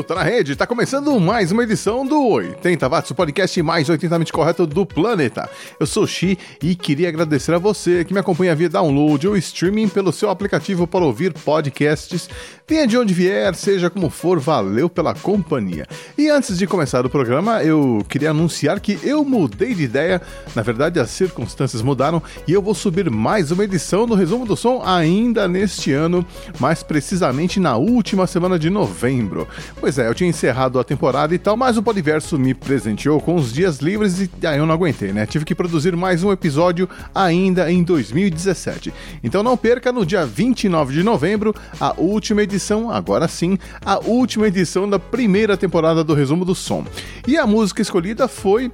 [0.00, 4.32] Tá na rede, tá começando mais uma edição do 80 Watts, o podcast mais 80mente
[4.32, 5.50] correto do planeta.
[5.78, 9.88] Eu sou Xi e queria agradecer a você que me acompanha via download ou streaming
[9.88, 12.30] pelo seu aplicativo para ouvir podcasts.
[12.66, 15.86] Venha de onde vier, seja como for, valeu pela companhia.
[16.16, 20.22] E antes de começar o programa, eu queria anunciar que eu mudei de ideia,
[20.56, 24.56] na verdade as circunstâncias mudaram e eu vou subir mais uma edição do Resumo do
[24.56, 26.24] Som ainda neste ano,
[26.58, 29.46] mais precisamente na última semana de novembro.
[29.82, 33.34] Pois é, eu tinha encerrado a temporada e tal, mas o Podiverso me presenteou com
[33.34, 35.26] os dias livres e aí eu não aguentei, né?
[35.26, 38.94] Tive que produzir mais um episódio ainda em 2017.
[39.24, 44.46] Então não perca no dia 29 de novembro a última edição, agora sim, a última
[44.46, 46.86] edição da primeira temporada do Resumo do Som.
[47.26, 48.70] E a música escolhida foi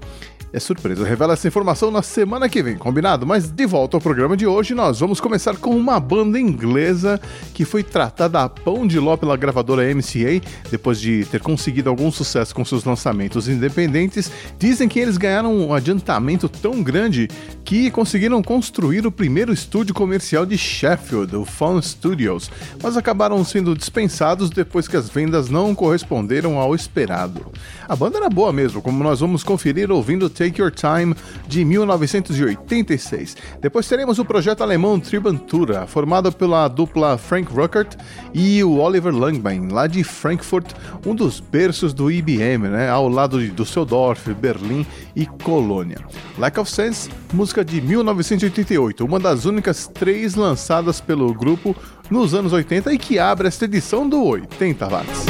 [0.53, 3.27] é surpresa, revela essa informação na semana que vem, combinado?
[3.27, 7.21] Mas de volta ao programa de hoje, nós vamos começar com uma banda inglesa
[7.53, 10.41] que foi tratada a pão de ló pela gravadora MCA,
[10.71, 14.31] depois de ter conseguido algum sucesso com seus lançamentos independentes.
[14.59, 17.29] Dizem que eles ganharam um adiantamento tão grande
[17.69, 22.51] que conseguiram construir o primeiro estúdio comercial de Sheffield, o Fun Studios,
[22.83, 27.53] mas acabaram sendo dispensados depois que as vendas não corresponderam ao esperado.
[27.87, 31.15] A banda era boa mesmo, como nós vamos conferir ouvindo Take Your Time,
[31.47, 33.37] de 1986.
[33.61, 37.99] Depois teremos o projeto alemão Tribantura, formado pela dupla Frank Ruckert
[38.33, 40.73] e o Oliver Langbein, lá de Frankfurt,
[41.05, 45.99] um dos berços do IBM, né, ao lado de Düsseldorf, Berlim e Colônia.
[46.39, 51.75] Lack of Sense, música de 1988, uma das únicas três lançadas pelo grupo
[52.11, 55.27] nos anos 80 e que abre esta edição do 80 Watts.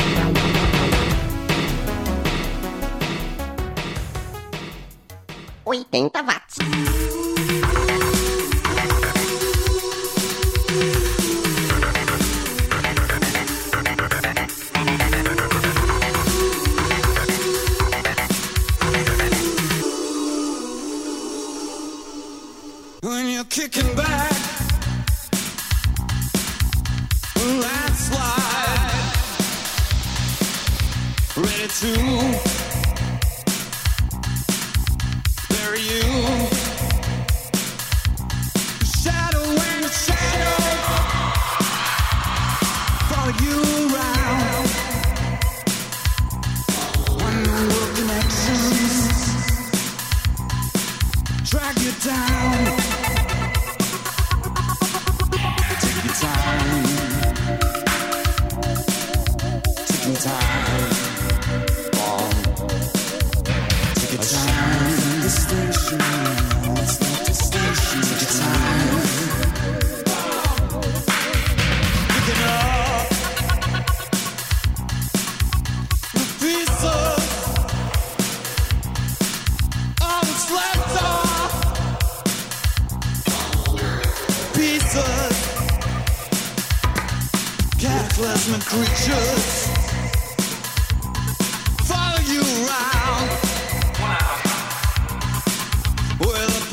[5.64, 7.17] 80 watts.
[23.58, 24.32] Kicking back,
[27.34, 28.92] landslide,
[31.36, 32.57] ready to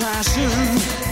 [0.06, 1.05] passion.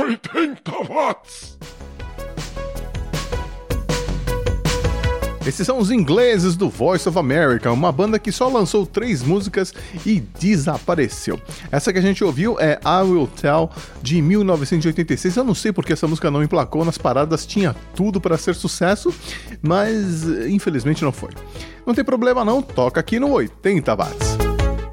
[0.00, 1.58] 80 watts.
[5.46, 9.74] Esses são os ingleses do Voice of America, uma banda que só lançou três músicas
[10.04, 11.40] e desapareceu.
[11.72, 13.70] Essa que a gente ouviu é I Will Tell,
[14.02, 15.36] de 1986.
[15.36, 19.12] Eu não sei porque essa música não emplacou nas paradas, tinha tudo para ser sucesso,
[19.62, 21.30] mas infelizmente não foi.
[21.86, 24.29] Não tem problema não, toca aqui no 80 watts.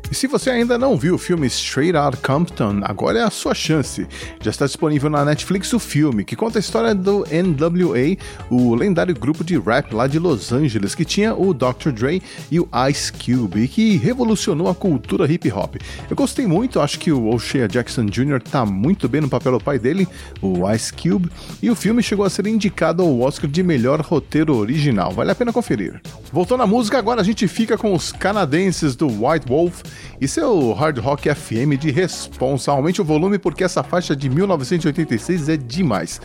[0.10, 3.54] E se você ainda não viu o filme Straight Outta Compton, agora é a sua
[3.54, 4.08] chance.
[4.42, 8.16] Já está disponível na Netflix o filme, que conta a história do NWA,
[8.50, 11.92] o lendário grupo de rap lá de Los Angeles, que tinha o Dr.
[11.92, 15.76] Dre e o Ice Cube, e que revolucionou a cultura hip hop.
[16.10, 18.42] Eu gostei muito, acho que o O'Shea Jackson Jr.
[18.42, 20.08] tá muito bem no papel do pai dele,
[20.42, 21.30] o Ice Cube,
[21.62, 25.12] e o filme chegou a ser indicado ao Oscar de melhor roteiro original.
[25.12, 26.00] Vale a pena conferir.
[26.32, 29.82] Voltando à música, agora a gente fica com os canadenses do White Wolf
[30.20, 32.72] e seu Hard Rock FM de responsa.
[32.72, 36.22] Aumente o volume porque essa faixa de 1986 é demais.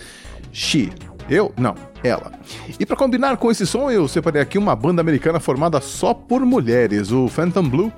[0.53, 0.91] She.
[1.29, 1.53] Eu?
[1.57, 2.33] Não, ela.
[2.79, 6.45] E para combinar com esse som, eu separei aqui uma banda americana formada só por
[6.45, 7.93] mulheres, o Phantom Blue,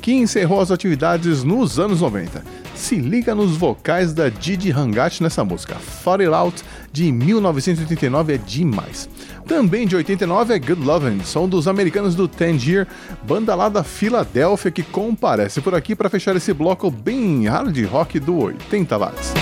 [0.00, 2.42] que encerrou as atividades nos anos 90.
[2.74, 5.74] Se liga nos vocais da Didi Hangat nessa música.
[5.74, 9.08] Fought It Out, de 1989, é demais.
[9.46, 12.86] Também de 89 é Good Lovin', som dos americanos do Tangier,
[13.22, 18.18] banda lá da Filadélfia que comparece por aqui para fechar esse bloco bem hard rock
[18.18, 19.32] do 80 watts.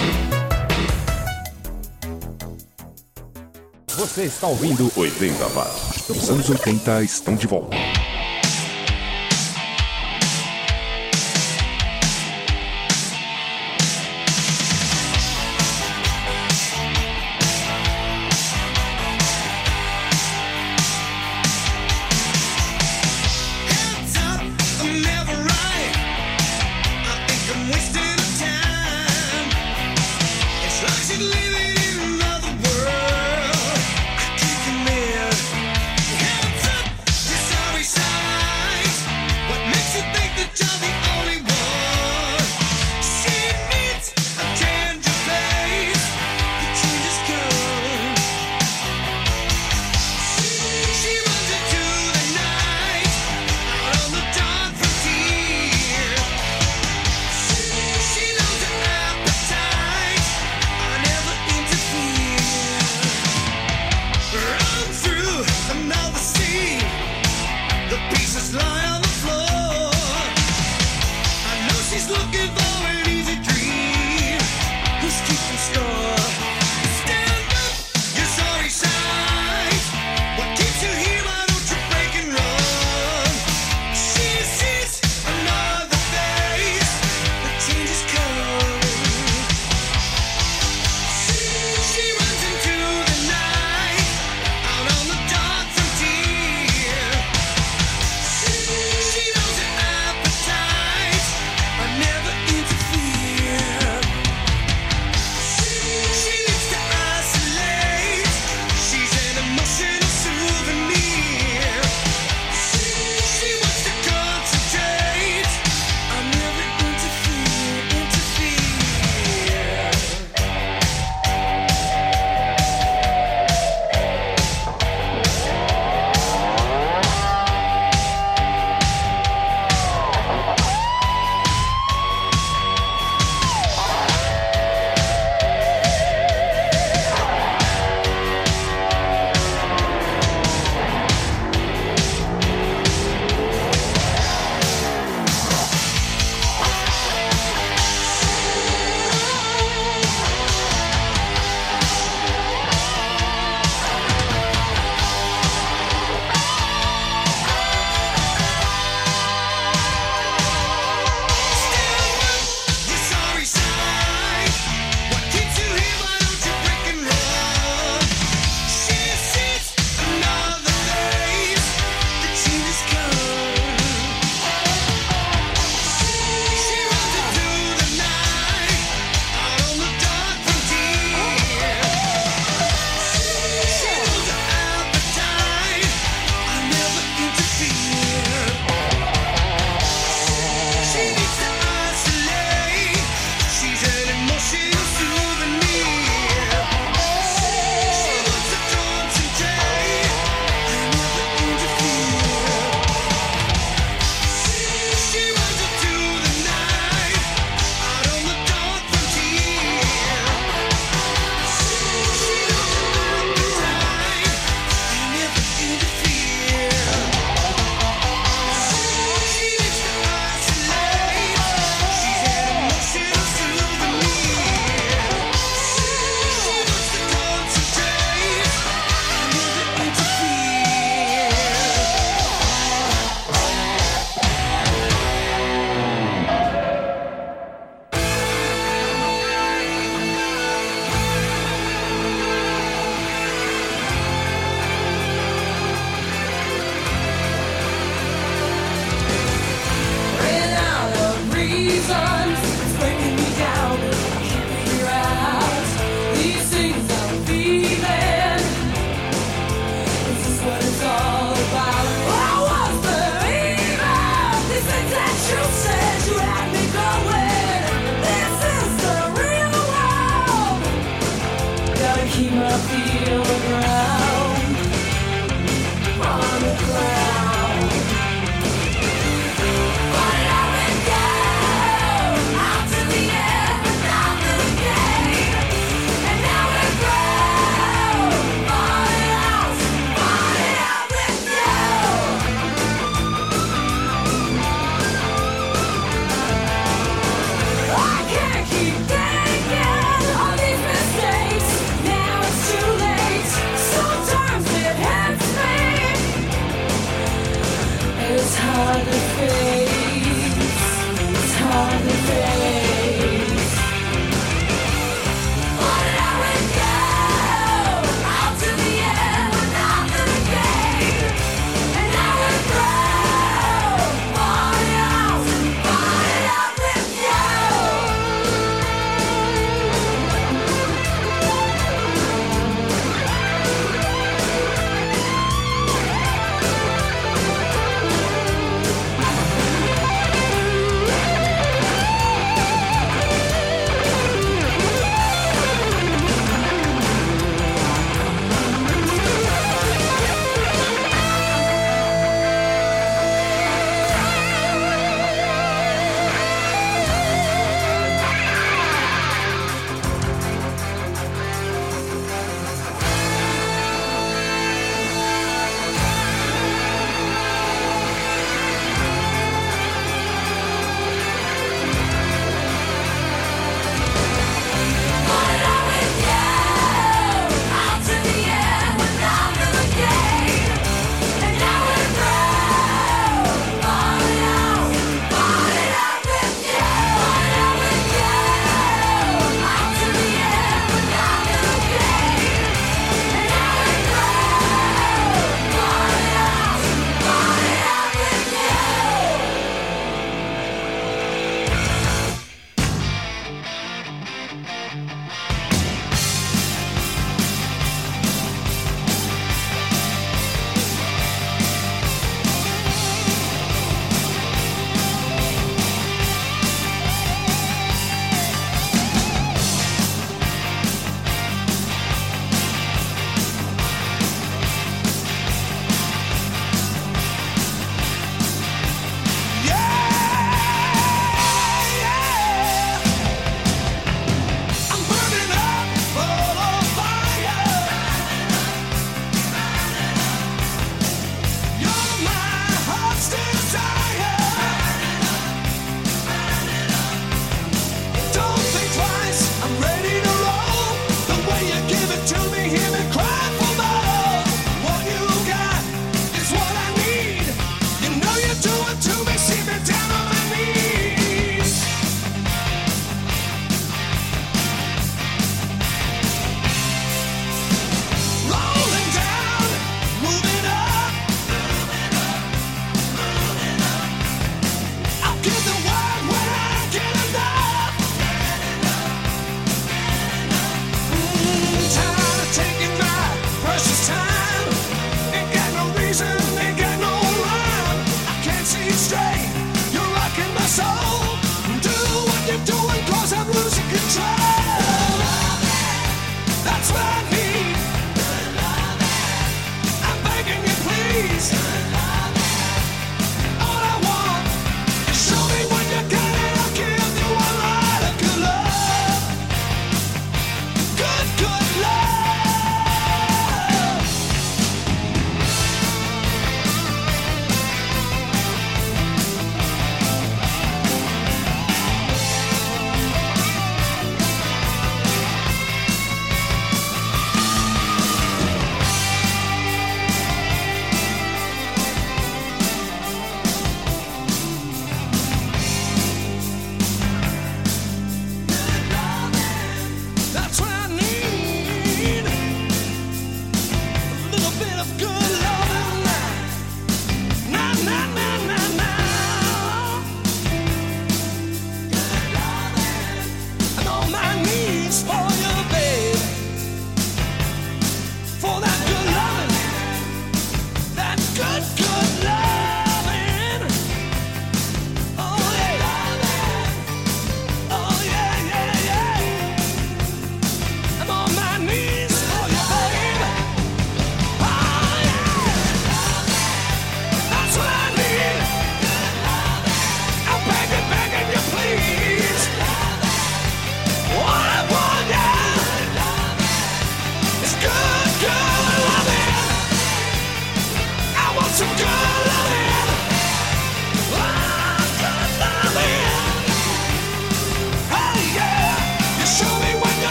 [3.98, 6.08] Você está ouvindo 80 watts.
[6.08, 7.76] Os anos 80 estão de volta.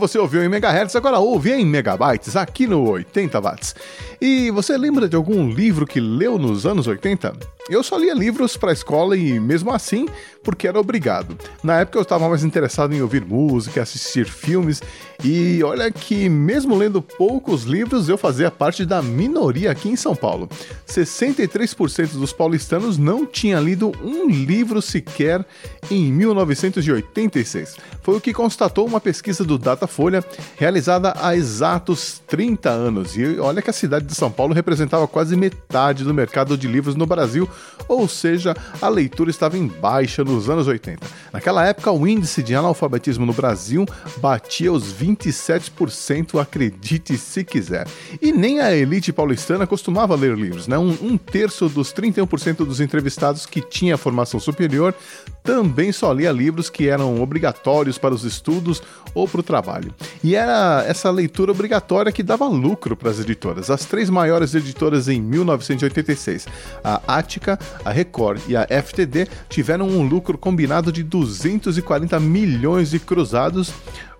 [0.00, 3.74] Você ouviu em megahertz agora ouve em megabytes aqui no 80 watts.
[4.20, 7.32] E você lembra de algum livro que leu nos anos 80?
[7.70, 10.06] Eu só lia livros para escola e mesmo assim,
[10.42, 11.38] porque era obrigado.
[11.62, 14.82] Na época eu estava mais interessado em ouvir música, assistir filmes
[15.22, 20.16] e olha que mesmo lendo poucos livros eu fazia parte da minoria aqui em São
[20.16, 20.48] Paulo.
[20.88, 25.46] 63% dos paulistanos não tinha lido um livro sequer
[25.90, 27.76] em 1986.
[28.02, 30.24] Foi o que constatou uma pesquisa do Datafolha
[30.56, 33.16] realizada há exatos 30 anos.
[33.16, 36.94] E olha que a cidade de São Paulo representava quase metade do mercado de livros
[36.94, 37.48] no Brasil,
[37.88, 41.06] ou seja, a leitura estava em baixa nos anos 80.
[41.32, 43.86] Naquela época, o índice de analfabetismo no Brasil
[44.18, 47.86] batia os 27%, acredite se quiser.
[48.20, 50.76] E nem a elite paulistana costumava ler livros, né?
[50.76, 54.94] Um, um terço dos 31% dos entrevistados que tinha formação superior
[55.42, 58.82] também só lia livros que eram obrigatórios para os estudos
[59.14, 59.94] ou para o trabalho.
[60.22, 63.70] E era essa leitura obrigatória que dava lucro para as editoras.
[63.70, 66.46] As três maiores editoras em 1986,
[66.82, 72.98] a Ática, a Record e a FTD, tiveram um lucro combinado de 240 milhões de
[72.98, 73.72] cruzados,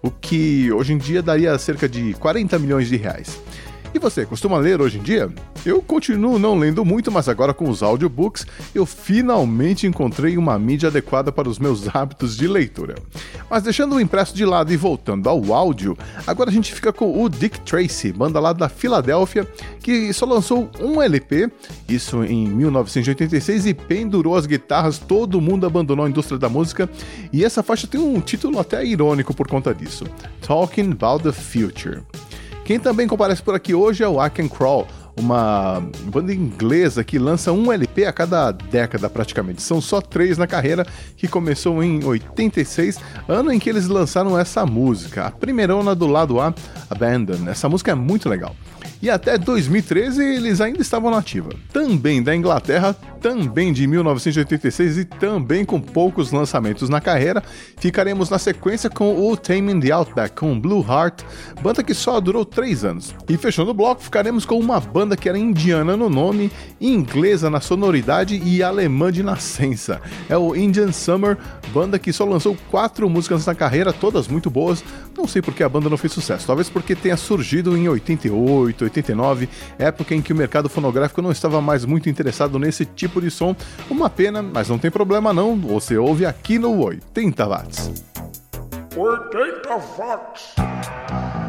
[0.03, 3.41] o que hoje em dia daria cerca de 40 milhões de reais.
[3.93, 5.29] E você, costuma ler hoje em dia?
[5.67, 10.89] Eu continuo não lendo muito, mas agora com os audiobooks eu finalmente encontrei uma mídia
[10.89, 12.95] adequada para os meus hábitos de leitura.
[13.51, 17.21] Mas deixando o impresso de lado e voltando ao áudio, agora a gente fica com
[17.21, 19.47] o Dick Tracy, banda lá da Filadélfia,
[19.83, 21.51] que só lançou um LP,
[21.89, 26.89] isso em 1986, e pendurou as guitarras, todo mundo abandonou a indústria da música,
[27.33, 30.05] e essa faixa tem um título até irônico por conta disso:
[30.41, 32.03] Talking About the Future.
[32.65, 37.53] Quem também comparece por aqui hoje é o Can Crawl, uma banda inglesa que lança
[37.53, 39.63] um LP a cada década praticamente.
[39.63, 44.65] São só três na carreira, que começou em 86, ano em que eles lançaram essa
[44.65, 45.27] música.
[45.27, 46.55] A primeirona do lado A,
[46.89, 47.49] Abandon.
[47.49, 48.55] Essa música é muito legal.
[49.03, 51.51] E até 2013 eles ainda estavam na ativa.
[51.73, 57.43] Também da Inglaterra, também de 1986 e também com poucos lançamentos na carreira,
[57.79, 61.23] ficaremos na sequência com o Taming the Outback com Blue Heart,
[61.63, 63.15] banda que só durou 3 anos.
[63.29, 67.61] E fechando o bloco, ficaremos com uma banda que era indiana no nome, inglesa na
[67.61, 70.01] sonoridade e alemã de nascença.
[70.29, 71.39] É o Indian Summer,
[71.73, 74.85] banda que só lançou 4 músicas na carreira, todas muito boas.
[75.17, 79.49] Não sei porque a banda não fez sucesso, talvez porque tenha surgido em 88, 89,
[79.79, 83.55] época em que o mercado fonográfico não estava mais muito interessado nesse tipo de som.
[83.89, 87.91] Uma pena, mas não tem problema não, você ouve aqui no 80 watts.
[88.97, 91.40] 80 watts.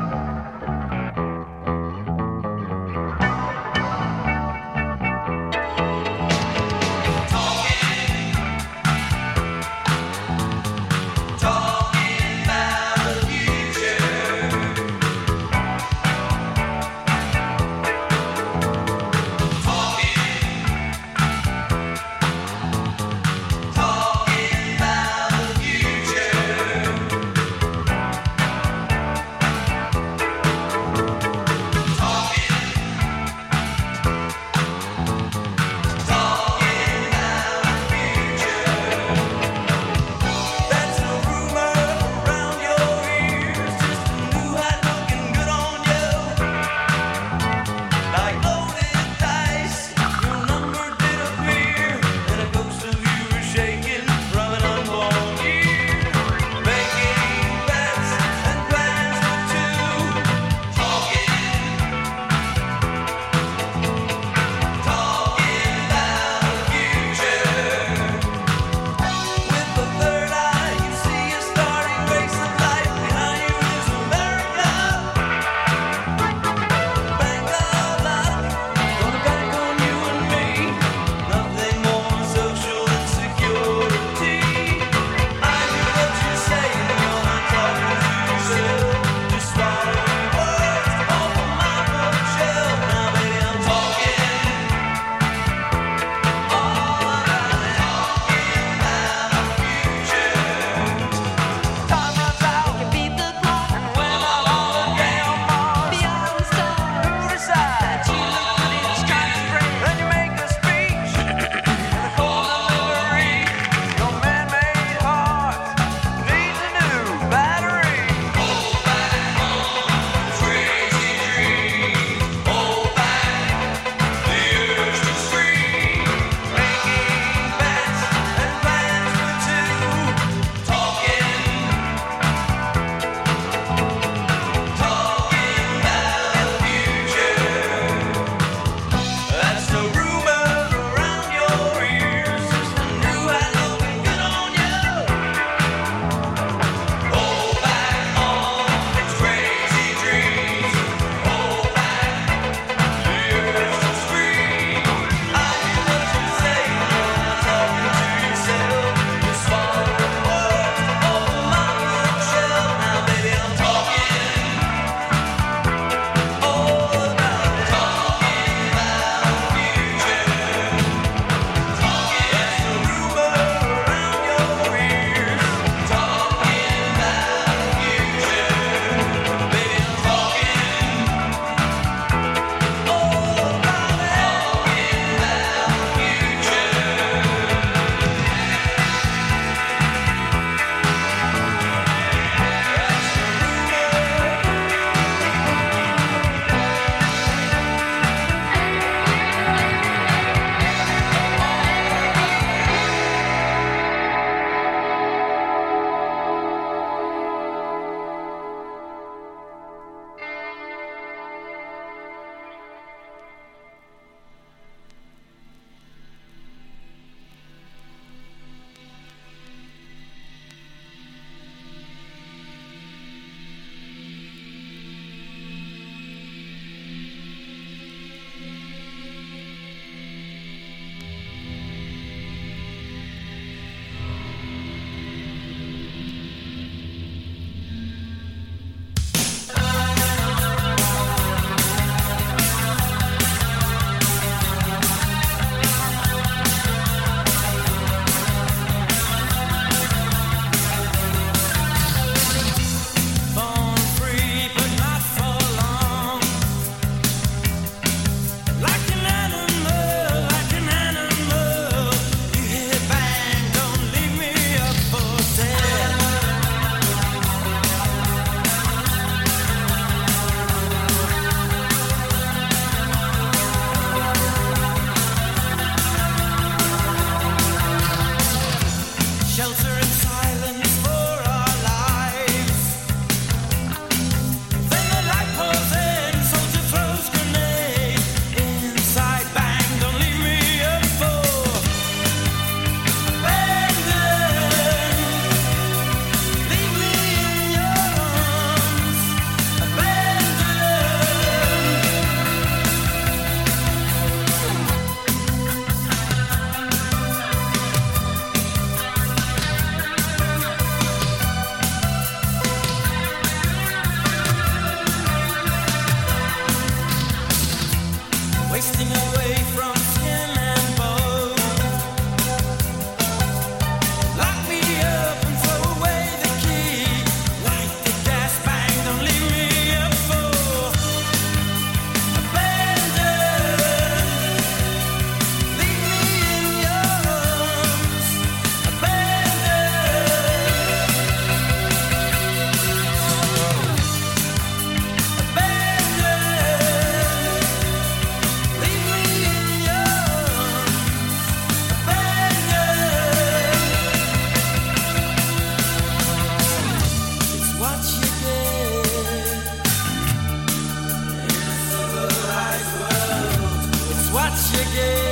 [364.73, 365.10] yeah.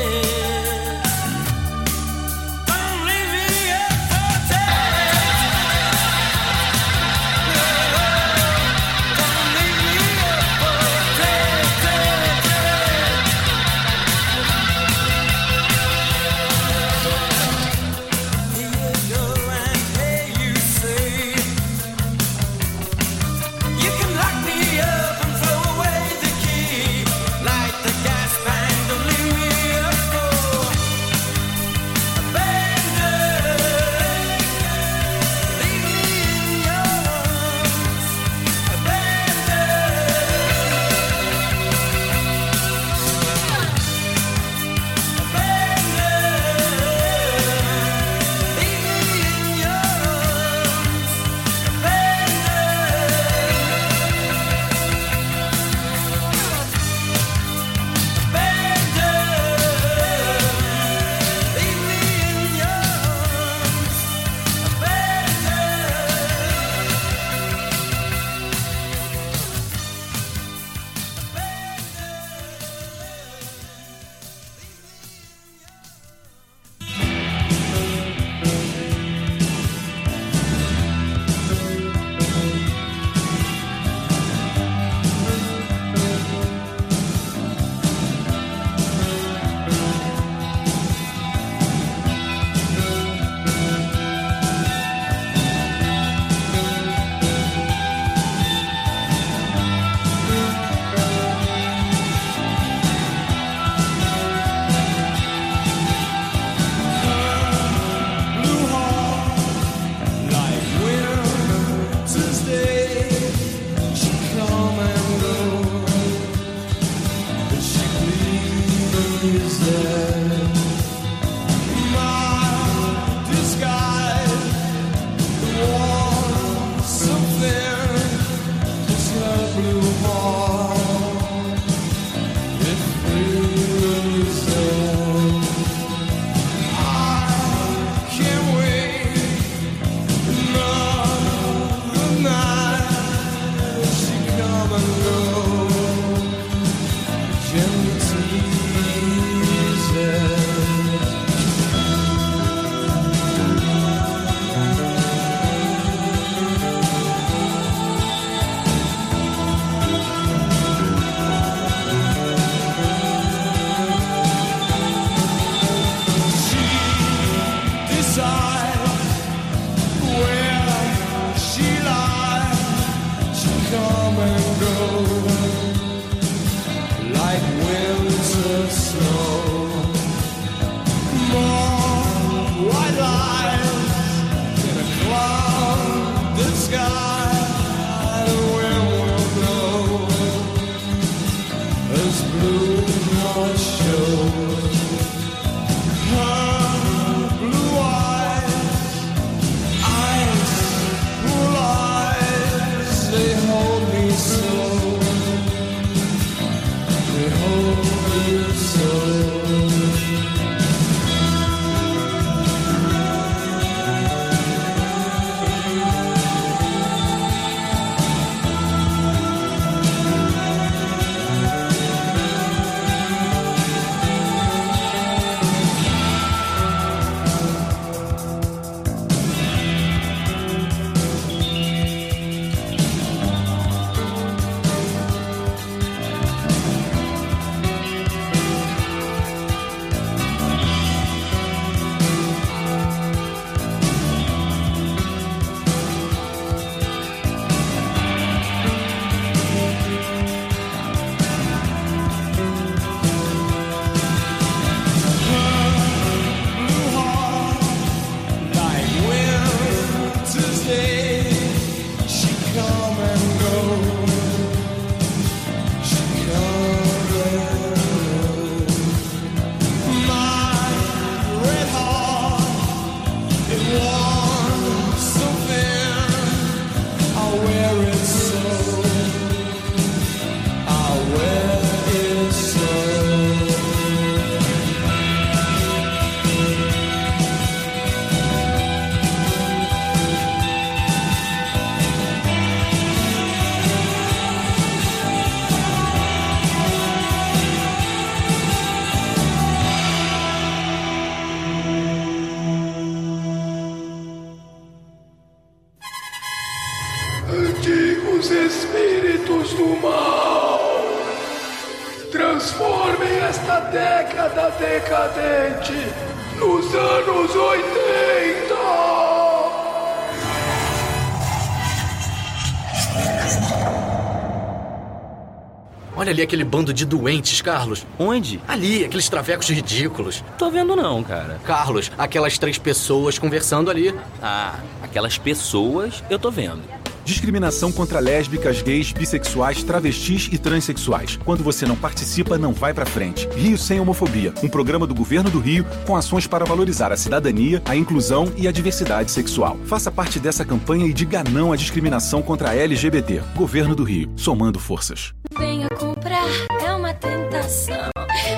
[326.19, 327.85] Ali aquele bando de doentes, Carlos.
[327.97, 328.41] Onde?
[328.47, 330.23] Ali, aqueles travecos ridículos.
[330.37, 331.39] Tô vendo não, cara.
[331.45, 333.93] Carlos, aquelas três pessoas conversando ali.
[334.21, 336.61] Ah, aquelas pessoas eu tô vendo.
[337.05, 341.17] Discriminação contra lésbicas, gays, bissexuais, travestis e transexuais.
[341.25, 343.27] Quando você não participa, não vai pra frente.
[343.35, 347.63] Rio Sem Homofobia, um programa do governo do Rio com ações para valorizar a cidadania,
[347.65, 349.57] a inclusão e a diversidade sexual.
[349.65, 353.23] Faça parte dessa campanha e diga não à discriminação contra a LGBT.
[353.35, 355.11] Governo do Rio, somando forças.
[355.35, 355.67] Venha
[355.99, 356.25] comprar,
[356.65, 357.89] é uma tentação.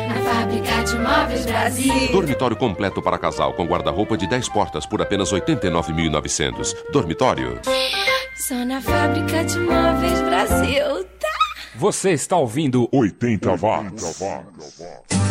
[0.07, 2.12] Na fábrica de móveis Brasil.
[2.12, 6.76] Dormitório completo para casal com guarda-roupa de 10 portas por apenas 89.900.
[6.91, 7.59] Dormitório.
[8.36, 11.28] Só na fábrica de móveis Brasil, tá?
[11.76, 14.20] Você está ouvindo 80 watts.
[14.20, 15.31] But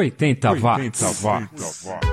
[0.00, 2.07] 80 watts.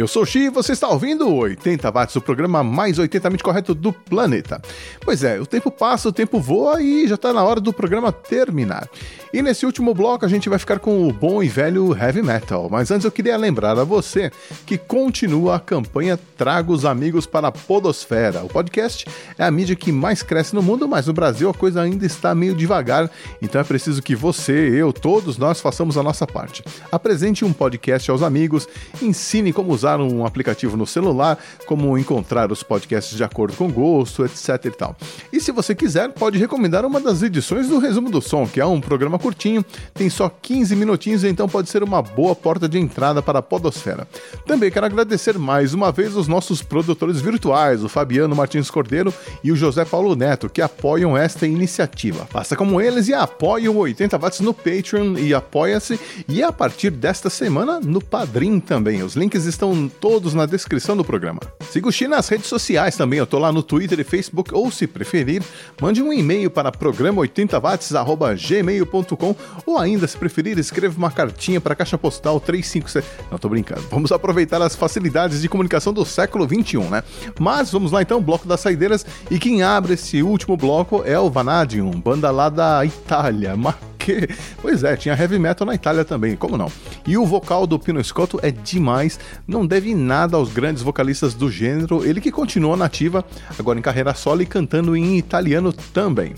[0.00, 3.42] Eu sou o Xi e você está ouvindo o 80 Watts, o programa mais 80mente
[3.42, 4.58] correto do planeta.
[5.02, 8.10] Pois é, o tempo passa, o tempo voa e já está na hora do programa
[8.10, 8.88] terminar.
[9.30, 12.68] E nesse último bloco a gente vai ficar com o bom e velho heavy metal.
[12.70, 14.32] Mas antes eu queria lembrar a você
[14.64, 18.42] que continua a campanha Traga os Amigos para a Podosfera.
[18.42, 21.82] O podcast é a mídia que mais cresce no mundo, mas no Brasil a coisa
[21.82, 23.10] ainda está meio devagar,
[23.42, 26.64] então é preciso que você, eu, todos nós façamos a nossa parte.
[26.90, 28.66] Apresente um podcast aos amigos,
[29.02, 34.24] ensine como usar um aplicativo no celular, como encontrar os podcasts de acordo com gosto,
[34.24, 34.96] etc e tal.
[35.32, 38.66] E se você quiser, pode recomendar uma das edições do Resumo do Som, que é
[38.66, 39.64] um programa curtinho,
[39.94, 44.06] tem só 15 minutinhos, então pode ser uma boa porta de entrada para a podosfera.
[44.46, 49.12] Também quero agradecer mais uma vez os nossos produtores virtuais, o Fabiano Martins Cordeiro
[49.42, 52.26] e o José Paulo Neto, que apoiam esta iniciativa.
[52.26, 56.90] Faça como eles e apoie o 80 Watts no Patreon e apoia-se, e a partir
[56.90, 59.02] desta semana no Padrim também.
[59.02, 61.40] Os links estão todos na descrição do programa.
[61.70, 64.70] Siga o Xi nas redes sociais também, eu tô lá no Twitter e Facebook, ou
[64.70, 65.42] se preferir,
[65.80, 71.98] mande um e-mail para programa80watts.gmail.com ou ainda, se preferir, escreva uma cartinha para a caixa
[71.98, 73.06] postal 357.
[73.30, 73.82] Não, tô brincando.
[73.90, 77.02] Vamos aproveitar as facilidades de comunicação do século 21, né?
[77.38, 81.30] Mas vamos lá então, bloco das saideiras, e quem abre esse último bloco é o
[81.30, 83.56] Vanadium, banda lá da Itália.
[83.56, 84.28] Mas que...
[84.60, 86.72] Pois é, tinha heavy metal na Itália também, como não?
[87.06, 91.50] E o vocal do Pino Scotto é demais, não deve nada aos grandes vocalistas do
[91.50, 93.24] gênero, ele que continua nativa,
[93.58, 96.34] agora em carreira solo e cantando em italiano também.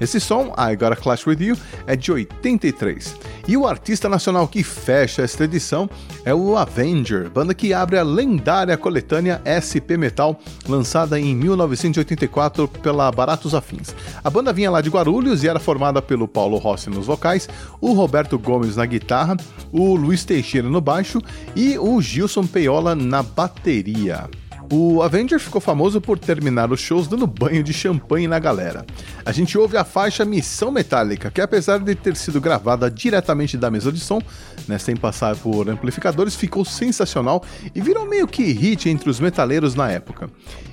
[0.00, 3.16] Esse som, I Gotta Clash With You, é de 83.
[3.46, 5.88] E o artista nacional que fecha esta edição
[6.24, 10.38] é o Avenger, banda que abre a lendária coletânea SP Metal,
[10.68, 13.94] lançada em 1984 pela Baratos Afins.
[14.22, 17.48] A banda vinha lá de Guarulhos e era formada pelo Paulo Rossi nos vocais,
[17.80, 19.36] o Roberto Gomes na guitarra,
[19.72, 21.20] o Luiz Teixeira no baixo
[21.54, 24.28] e o Gilson Peiola na bateria.
[24.72, 28.86] O Avenger ficou famoso por terminar os shows dando banho de champanhe na galera.
[29.24, 33.68] A gente ouve a faixa Missão Metálica, que apesar de ter sido gravada diretamente da
[33.68, 34.22] mesa de som,
[34.68, 37.42] né, sem passar por amplificadores, ficou sensacional
[37.74, 40.30] e virou meio que hit entre os metaleiros na época.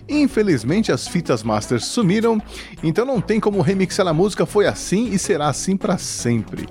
[0.07, 2.39] Infelizmente as fitas masters sumiram,
[2.83, 6.67] então não tem como remixar a música, foi assim e será assim para sempre.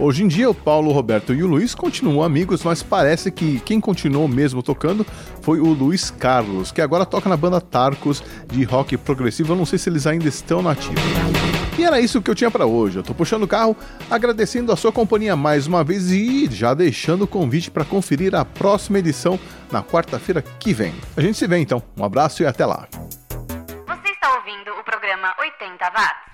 [0.00, 3.58] Hoje em dia, o Paulo, o Roberto e o Luiz continuam amigos, mas parece que
[3.60, 5.04] quem continuou mesmo tocando
[5.42, 9.54] foi o Luiz Carlos, que agora toca na banda Tarcos de rock progressivo.
[9.54, 11.02] Eu não sei se eles ainda estão nativos.
[11.76, 12.96] E era isso que eu tinha para hoje.
[12.98, 13.76] Eu tô puxando o carro,
[14.08, 18.44] agradecendo a sua companhia mais uma vez e já deixando o convite para conferir a
[18.44, 19.36] próxima edição
[19.70, 20.94] na quarta-feira que vem.
[21.16, 21.82] A gente se vê então.
[21.96, 22.86] Um abraço e até lá.
[22.92, 26.28] Você está ouvindo o programa 80 Watts.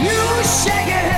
[0.00, 1.17] You shake your head.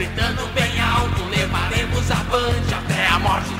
[0.00, 3.50] Gritando bem alto, levaremos a Band até a morte.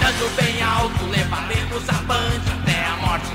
[0.00, 3.30] Gritando bem alto, levaremos a Band até a morte.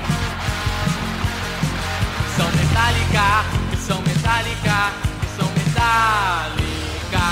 [2.28, 7.24] Missão metálica, missão metálica, missão metálica.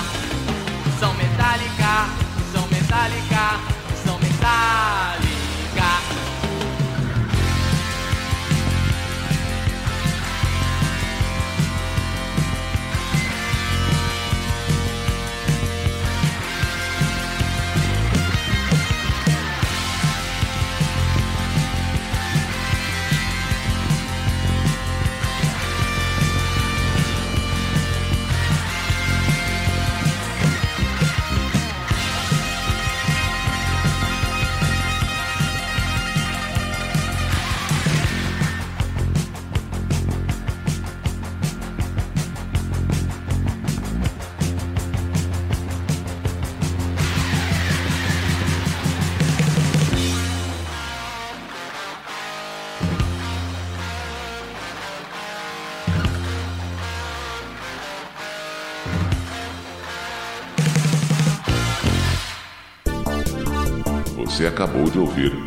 [0.86, 3.73] Missão metálica, missão metálica.